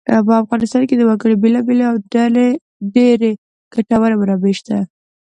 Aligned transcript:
په 0.27 0.33
افغانستان 0.41 0.83
کې 0.89 0.95
د 0.97 1.01
وګړي 1.09 1.35
بېلابېلې 1.43 1.85
او 1.91 1.95
ډېرې 2.93 3.31
ګټورې 3.73 4.15
منابع 4.21 4.53
شته. 4.59 4.77